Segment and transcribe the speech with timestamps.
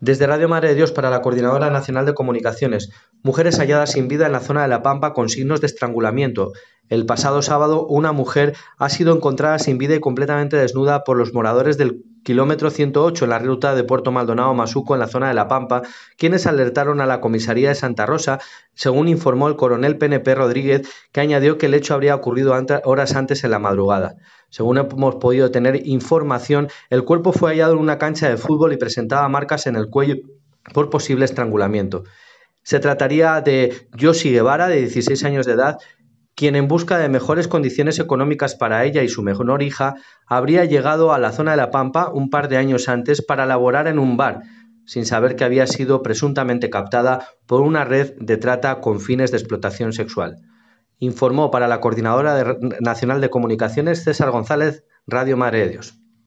[0.00, 2.90] Desde Radio Madre de Dios para la Coordinadora Nacional de Comunicaciones,
[3.24, 6.52] mujeres halladas sin vida en la zona de La Pampa con signos de estrangulamiento.
[6.88, 11.34] El pasado sábado, una mujer ha sido encontrada sin vida y completamente desnuda por los
[11.34, 15.34] moradores del kilómetro 108 en la ruta de Puerto Maldonado Masuco en la zona de
[15.34, 15.82] La Pampa,
[16.16, 18.40] quienes alertaron a la comisaría de Santa Rosa,
[18.74, 22.54] según informó el coronel PNP Rodríguez, que añadió que el hecho habría ocurrido
[22.84, 24.16] horas antes en la madrugada.
[24.50, 28.76] Según hemos podido tener información, el cuerpo fue hallado en una cancha de fútbol y
[28.76, 30.16] presentaba marcas en el cuello
[30.72, 32.04] por posible estrangulamiento.
[32.62, 35.78] Se trataría de Yoshi Guevara, de 16 años de edad,
[36.38, 41.12] quien en busca de mejores condiciones económicas para ella y su menor hija habría llegado
[41.12, 44.16] a la zona de La Pampa un par de años antes para laborar en un
[44.16, 44.42] bar,
[44.86, 49.38] sin saber que había sido presuntamente captada por una red de trata con fines de
[49.38, 50.36] explotación sexual.
[51.00, 55.97] Informó para la Coordinadora Nacional de Comunicaciones César González, Radio Madre Dios.